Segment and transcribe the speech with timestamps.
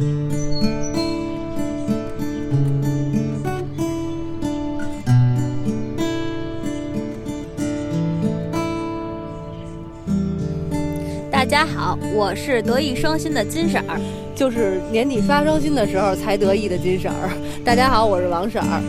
[0.00, 0.06] 大
[11.44, 14.00] 家好，我是德艺双馨的金婶儿，
[14.34, 17.30] 就是年底发双薪的时候才得意的金婶儿。
[17.64, 18.80] 大家好，我是王婶儿。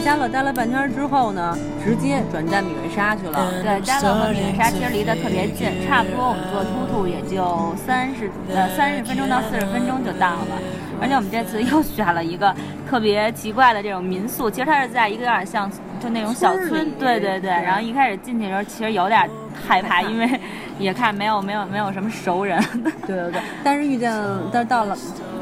[0.00, 1.54] 我们在家乐待了半天之后呢，
[1.84, 3.52] 直接转战米瑞莎去了。
[3.62, 10.56] 对，嘉乐和米瑞莎其实离得特别近，差不多我们坐突突也就三十呃三十分钟到四十分钟就到了。
[11.02, 12.54] 而且我们这次又选了一个
[12.88, 17.50] 特别奇怪的这种民宿，其实它是在一个有点像就那种小村对对对。
[17.50, 19.28] 然后一开始进去的时候，其实有点
[19.68, 20.40] 害怕，因为
[20.78, 22.58] 也看没有没有没有什么熟人。
[23.06, 24.10] 对对对，但是遇见，
[24.50, 24.96] 但是到了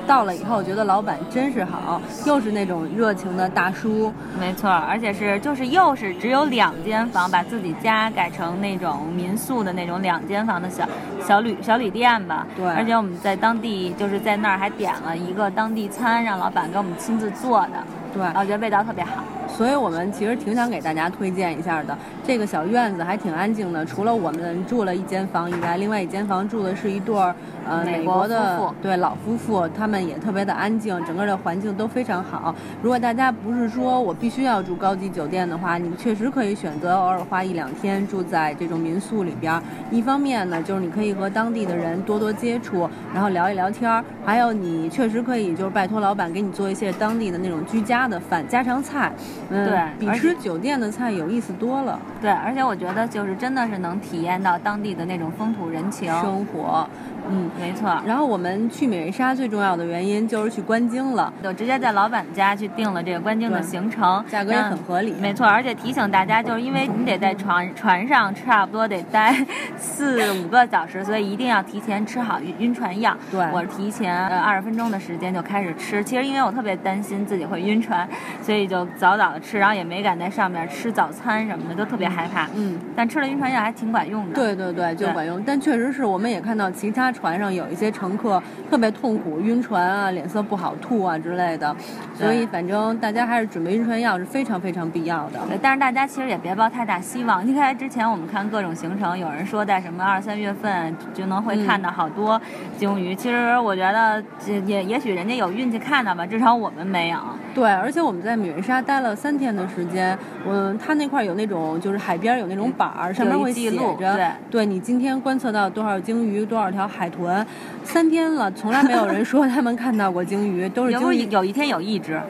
[0.08, 4.10] 到了以后，觉得老板真是好，又是那种热情的大叔。
[4.40, 10.88] 没错，而且是就是又是只有两间房，把自己家改成那种民宿的那种两间房的小
[11.22, 12.46] 小旅小旅店吧。
[12.56, 19.22] 对而且我们在当地就是在那儿还点了一个当地餐，让老板给我们亲自做的，对，我觉得味道特别好。
[19.56, 21.96] 所以我们其实挺想给大家推荐一下的。
[22.24, 27.34] 这个小院子还挺安静的，除了我们住了一间房以外，另外一间房住的是一对儿
[27.66, 32.55] 呃美美国国的对老夫妇，他们也特别的安静，整个的环境都非常好。
[32.82, 39.62] 如果大家不是说我必须要住高级酒店的话，你确实可以选择偶尔花一两天住在这种民宿里边儿。
[39.90, 49.10] 一方面呢，就是你可以和当地的人多多接触，然后聊一聊天儿；还有你确实可以就是拜托老板给你做一些当地的那种居家的饭、家常菜。
[49.50, 51.98] 嗯，对比吃酒店的菜有意思多了。
[52.20, 56.08] 对，而且我觉得就是真的是能体验到当地的那种风土人情。
[56.20, 56.89] 生活，
[57.28, 57.48] 嗯。
[57.58, 65.12] 没错，然后我们去美瑞莎最重要的原因就是去观鲸了，就直接在老板家去定了这个观鲸的行程，价格也很合理。
[65.20, 69.34] 没错，而且提醒大家，就是因为你得在船船上差不多得待
[69.77, 73.17] 四五个小时，所以一定要提前吃好晕晕船药。
[73.30, 76.05] 对我是提前呃二十分钟的时间就开始吃。
[76.05, 78.08] 其实因为我特别担心自己会晕船，
[78.40, 82.46] 所以就早早的吃，然后也没敢在上面吃早餐什么的，都特别害怕。
[82.55, 84.34] 嗯，但吃了晕船药还挺管用的。
[84.34, 85.42] 对对对，就管用。
[85.44, 88.40] 但确实是我们也看到其他船上有一些乘客
[88.70, 91.74] 特别痛苦，晕船啊，脸色不好、吐啊之类的。
[92.14, 95.40] 所以反正大家还是准备晕船药是非常非常必要的。
[95.48, 97.45] 对，但是大家其实也别抱太大希望。
[97.46, 102.40] 一开始之前我们看各种行程，有人说在什么二三月份就能会看到好多
[102.77, 103.14] 鲸鱼。
[103.14, 104.23] 其实我觉得
[104.67, 107.18] 也也许人家有运气看到吧，至少我们没有。
[107.58, 114.17] 对，而且我们在米瑞沙待了三天的时间，嗯他那块儿有那种就是海边有那种板儿，上面会写着，
[114.51, 117.45] 对你今天观测到多少鲸鱼，多少条海豚，
[117.83, 121.29] 三天了，从来没有人说他们看到过鲸鱼，都是有鲸鱼。
[121.30, 122.20] 有一天有一只，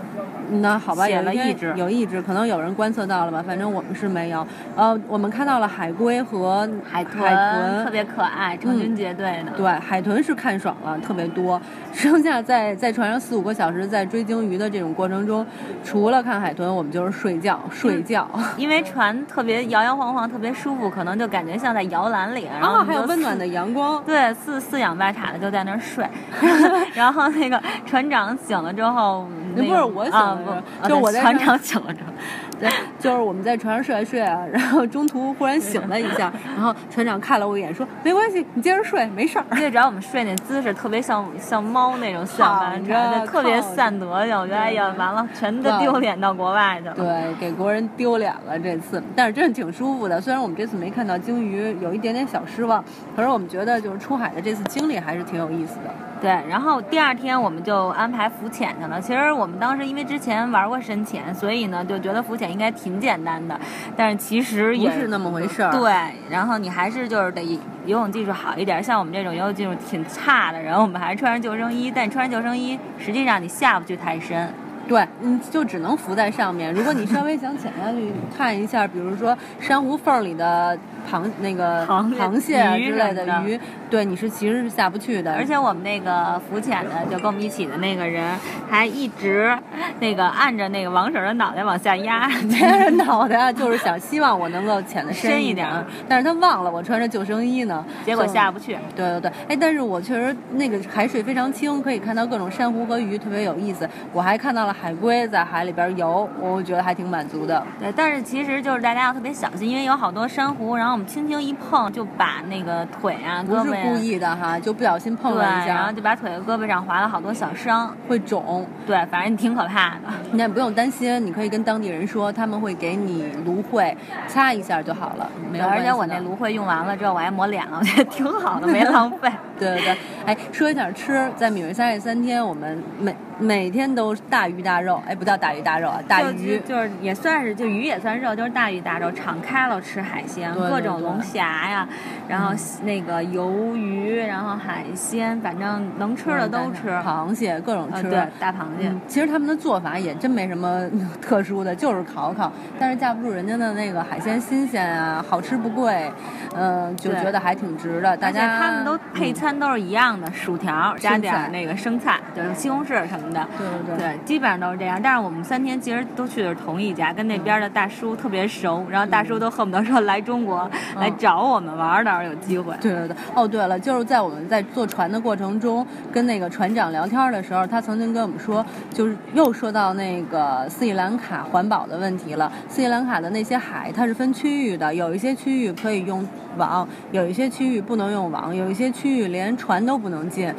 [0.50, 4.46] 那好吧，写有了一只有一只，可能有人观测到了吧，反正我们是没有。
[4.74, 9.52] 呃，我们看到了海龟和海豚海豚特别可爱，成群结队的。
[9.56, 11.60] 对，海豚是看爽了，特别多。
[11.92, 15.46] 剩下在在船上四五个小时在追鲸鱼的这种过程中，
[15.84, 18.28] 除了看海豚，我们就是睡觉，睡觉。
[18.56, 24.02] 因为船特别摇摇晃晃，特别舒服，可能就感觉像在摇篮里，然后还有温暖的阳光。
[24.04, 26.06] 对，四四仰八叉的就在那儿睡，
[26.98, 32.10] 然后那个船长醒了之后，那个不是我醒啊了不，就我在船长醒了之后，
[32.58, 39.44] 对，就是我们在船上睡啊睡啊， 然后中途忽然醒了一下，然后船长看了我一眼，说没关系，你接着睡，没事儿。
[39.52, 44.34] 最主要我们睡那姿势特别像像猫那种四仰八躺叉，着对特别散德性。
[44.34, 46.94] 我觉得哎呀，完了，全都丢脸到国外去了。
[46.94, 50.18] 对，给国人丢脸了这次，但是真是挺舒服的。
[50.18, 52.82] 虽然我们这次没看到鲸鱼，有一点点小失望，
[53.14, 55.90] 可是我们觉得就是出海的这次经历还是挺有意思的。
[56.20, 58.98] 对，然后第二天我们就安排浮潜去了。
[59.00, 63.60] 其实我们当时因为之前玩过深潜，所以呢就觉得浮潜应该挺简单的，
[63.94, 65.70] 但是其实也不是那么回事儿。
[65.70, 65.92] 对，
[66.30, 71.90] 然后你还是就是得游泳技术好一点，像我们这种游泳技术挺差的人，我们还是穿上救生衣。
[71.90, 74.52] 但你穿上救生衣，实际上你下不去太深。
[74.86, 76.72] 对，你就只能浮在上面。
[76.72, 80.78] 如果你稍微想潜下去看一下，比如说珊瑚缝里的
[81.10, 83.58] 螃那个 螃蟹螃蟹啊之类的鱼，
[83.90, 85.34] 对，你是其实是下不去的。
[85.34, 88.24] 而且我们那个浮潜的，就跟我们一起的那个人，
[88.70, 89.56] 还一直
[90.00, 92.28] 那个按着那个王婶的脑袋往下压。
[92.60, 98.76] 压着脑袋，就是想希望我能够潜的深一一点儿，但是他忘了我穿着救生衣呢，结果下不去。
[98.94, 103.88] 对对对，哎，但是我确实那个海水非常清，可以看到各种珊瑚和鱼，特别有意思。
[104.12, 107.64] 我还看到了海龟在海里边游，我觉得还挺满足的。
[107.78, 117.94] 对，但是其实就是大家要特别小心，因为有好多珊瑚，然后我们轻轻一碰就把那个腿啊、胳膊故意的哈，就不小心碰，了一下然后，就把腿和胳膊上划了好多小伤。
[118.08, 118.66] 会肿。
[118.86, 120.08] 对，反正挺可怕的。
[120.32, 123.96] 你也不用担心，你可以跟当地人说，他们会给你芦荟
[124.26, 129.30] 擦一下就好了，没有而且我那芦荟用完了之后，我还抹脸了，我觉得挺好的， 没浪费。
[129.58, 136.58] 对对对，哎，说一点吃，在米瑞三这三天，我们每每天都大鱼大肉，哎，不叫大鱼大肉啊，大鱼。
[136.60, 141.88] 就是也算是，就鱼也算肉，就是大鱼大肉，敞开了吃海鲜，对对对各种龙虾呀，
[142.28, 142.52] 然后
[142.82, 146.88] 那个鱿鱼，然后海鲜，反正能吃的都吃。
[146.88, 148.10] 螃蟹各种呃，吃。
[148.10, 148.88] 对，大螃蟹。
[148.88, 150.84] 嗯，其实他们的做法也真没什么
[151.22, 156.10] 特殊的，就是烤烤，但是架不住人家的那个海鲜新鲜啊，好吃不贵，
[156.56, 158.16] 嗯、就觉得还挺值的。
[158.16, 163.27] 大家他们都配餐都是一样的，薯条加点儿那个生菜，就是西红柿什么的。
[163.56, 165.00] 对对对对，基本上都是这样。
[165.02, 172.74] 但是我们三天其实都去的是同一家，跟那边的大叔特别熟，然后大叔都恨不得说来中国、来找我们玩儿，到时候有机会。
[172.80, 182.50] 对对对，哦对了，就是在我们在坐船的过程中，跟那个船长聊天的时候，他曾经跟我们说，就是又说到那个斯里兰卡环保的问题了。
[182.68, 186.26] 斯里兰卡的那些海，它是分区域的，有一些区域可以用
[186.56, 190.52] 网，有一些区域不能用网，有一些区域连船都不能进。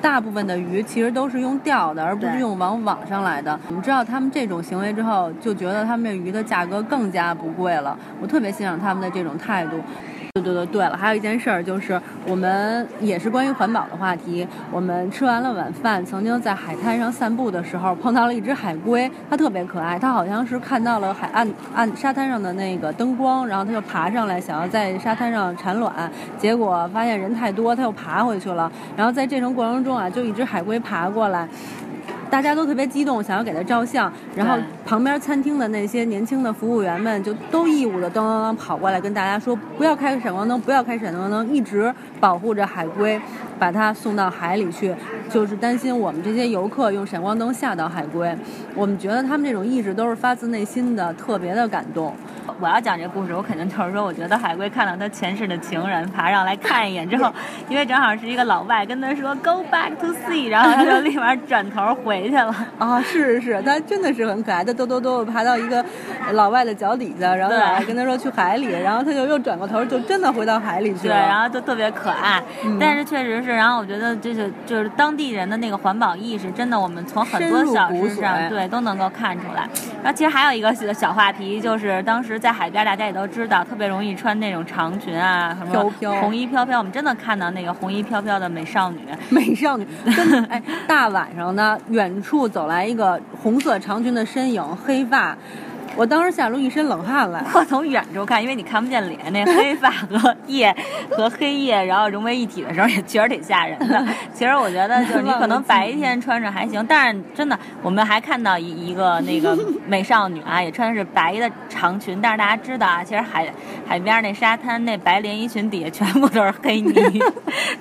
[0.00, 3.58] 大部分的鱼其实都是用钓的，而不是用往网上来的。
[3.68, 7.96] 我们知道他们这种行为之后，就觉得他们这鱼的价格更加不贵了。
[8.20, 9.80] 我特别欣赏他们的这种态度。
[10.36, 14.46] 对对对，对了，还有一件事儿就是，我们也是关于环保的话题。
[14.70, 19.98] 我们吃完了晚饭，曾经在海滩上散步的时候，碰到了一只海龟，它特别可爱。
[19.98, 25.90] 它好像是看到了海岸岸沙滩上的那个灯光，然后它就爬上来，想要在沙滩上产卵，
[26.36, 28.70] 结果发现人太多，它又爬回去了。
[28.94, 31.48] 然后在这种过程中啊，就一只海龟爬过来。
[32.30, 43.20] 大家都特别激动，想要给他照相，然后旁边餐厅的那些年轻的服务员们就都义务的噔噔噔跑过来跟大家说，不要开闪光灯，不要开闪光灯，一直保护着海龟，
[43.58, 44.94] 把它送到海里去，
[45.30, 48.36] 就是担心我们这些游客用闪光灯吓到海龟。
[48.74, 52.14] 我们觉得他们这种意识都是发自内心的，特别的感动。
[52.58, 57.32] 我要讲这故事，我肯定就是说，我觉得海龟看到他前世的情人爬上来看一眼之后，
[57.68, 62.54] 因为正好是一个老外跟他说 “Go back to sea”，然后他就立马转头回去了。
[62.78, 65.84] 啊，是是是，他真的是很可爱，他哆哆哆爬到一个
[66.32, 71.14] 老外的脚底下，然后老外跟他说去海里，然后他就又转过头，就真的回到海里去了。
[71.14, 72.78] 对，然后就特别可爱，嗯。
[72.80, 79.68] 但是确实是，然后我觉得这是就是当地人的那个环保意识，真的我们从很多小骨事上对都能够看出来。
[80.02, 89.00] 然后其实还有一个小小话题，就是当时在海边，大家也都知道，特别容易穿那种长裙啊，什么飘飘红衣飘飘，我们真的看到那个红衣飘飘的美少女，
[89.30, 95.36] 美少女，真的 哎，大晚上的，远处走来一个红色长裙的身影，黑发，
[95.96, 97.42] 我当时吓出一身冷汗来。
[97.54, 100.74] 我从远处看，因为你看不见脸，那黑 发和夜
[101.10, 104.04] 和黑夜，然后融为一体的时候，也确实挺吓人的。
[104.34, 109.56] 其实我觉得，就是你可能 白天穿着还行，但是真的，我们还看到一一个那个
[109.86, 113.50] 美少女啊，也穿的是白的长裙，但是大家知道啊，其实海
[113.88, 116.92] 海边那沙滩那白连衣裙底下全部都是黑泥。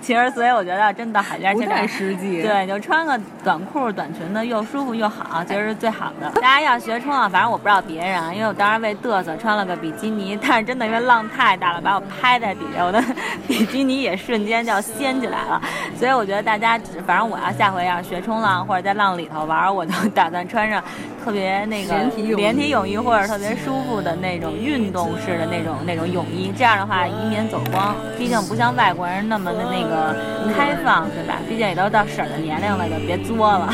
[0.01, 6.29] 其实，所以我觉得真的海边现在实际对，就穿个短裤、短裙的又舒服又好，其实是最好的。
[6.39, 13.03] 大家要学冲浪，反正我不知道别因为我当时为嘚瑟穿了个比基尼，但是真的因为浪太大了，把我拍在底下，我的
[13.47, 15.61] 比基尼也瞬间就要掀起来了。
[15.97, 20.83] 所以我觉得大家只，反正我要下回要学冲浪或者在浪里头玩，我就打算穿上
[21.23, 21.95] 特别那个
[22.35, 27.95] 连体泳衣或者特别舒服的那种运动式的那种那种泳衣，这样的话以免走光。
[28.17, 30.15] 毕竟不像外国人那么的那个
[30.53, 31.37] 开放，对吧？
[31.47, 33.73] 毕竟也都到婶儿的年龄了，就别作了。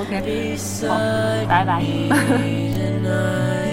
[0.00, 0.18] OK。
[0.88, 0.94] 好，
[1.48, 1.82] 拜拜。